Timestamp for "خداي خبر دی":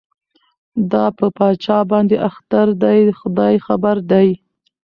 3.19-4.29